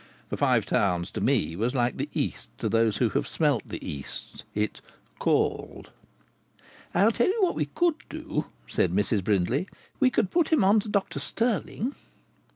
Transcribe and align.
The 0.29 0.35
Five 0.37 0.65
Towns, 0.65 1.11
to 1.11 1.21
me, 1.21 1.55
was 1.55 1.75
like 1.75 1.97
the 1.97 2.09
East 2.11 2.49
to 2.57 2.67
those 2.67 2.97
who 2.97 3.09
have 3.09 3.27
smelt 3.27 3.67
the 3.67 3.87
East: 3.87 4.43
it 4.55 4.81
"called." 5.19 5.91
"I'll 6.95 7.11
tell 7.11 7.27
you 7.27 7.37
what 7.41 7.53
we 7.53 7.67
could 7.67 7.93
do," 8.09 8.47
said 8.67 8.91
Mrs 8.91 9.23
Brindley. 9.23 9.67
"We 9.99 10.09
could 10.09 10.31
put 10.31 10.47
him 10.47 10.63
on 10.63 10.79
to 10.79 10.89
Dr 10.89 11.19
Stirling." 11.19 11.93